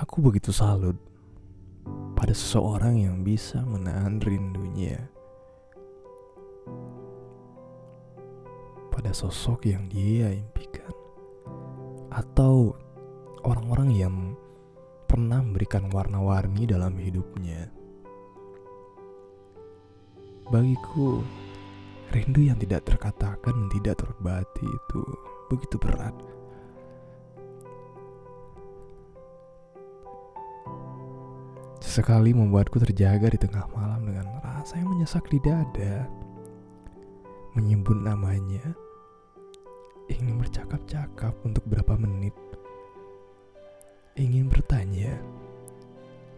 [0.00, 0.96] Aku begitu salut
[2.16, 4.96] pada seseorang yang bisa menahan rindunya
[8.88, 10.88] pada sosok yang dia impikan
[12.08, 12.72] atau
[13.44, 14.14] orang-orang yang
[15.04, 17.68] pernah memberikan warna-warni dalam hidupnya.
[20.48, 21.20] Bagiku,
[22.08, 25.02] rindu yang tidak terkatakan dan tidak terbati itu
[25.52, 26.16] begitu berat.
[31.90, 36.06] Sesekali membuatku terjaga di tengah malam dengan rasa yang menyesak di dada.
[37.58, 38.62] Menyebut namanya,
[40.06, 42.30] ingin bercakap-cakap untuk berapa menit.
[44.14, 45.18] Ingin bertanya,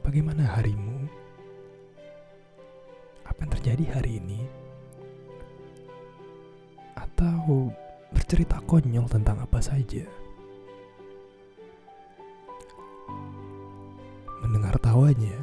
[0.01, 1.05] bagaimana harimu?
[3.29, 4.41] Apa yang terjadi hari ini?
[6.97, 7.69] Atau
[8.09, 10.09] bercerita konyol tentang apa saja?
[14.93, 15.41] Tawanya.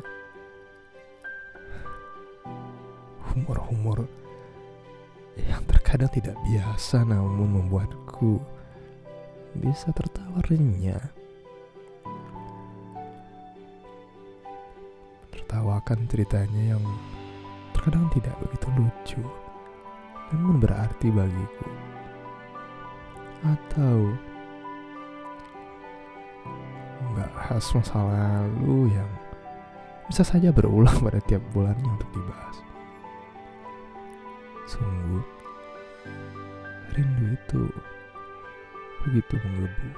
[3.33, 4.05] Humor-humor
[5.41, 8.37] yang terkadang tidak biasa namun membuatku
[9.57, 11.01] bisa tertawa renyah.
[15.33, 16.83] Tertawakan ceritanya yang
[17.73, 19.23] terkadang tidak begitu lucu,
[20.29, 21.69] namun berarti bagiku.
[23.49, 24.13] Atau
[27.01, 29.09] membahas masa lalu yang
[30.09, 32.57] bisa saja berulang pada tiap bulannya untuk dibahas.
[34.65, 35.23] Sungguh,
[36.97, 37.63] rindu itu
[39.05, 39.89] begitu menggebu.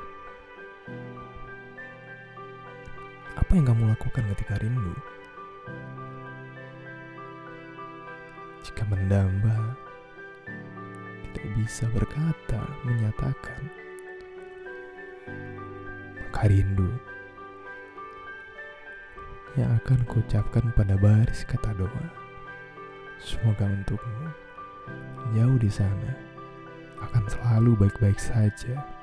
[3.39, 4.95] Apa yang kamu lakukan ketika rindu?
[8.61, 9.73] Jika mendamba,
[11.33, 13.61] tidak bisa berkata, menyatakan,
[16.19, 16.91] maka rindu
[19.59, 22.05] yang akan kuucapkan pada baris kata doa.
[23.19, 24.31] Semoga untukmu
[25.35, 26.11] jauh di sana
[27.01, 29.00] akan selalu baik-baik saja.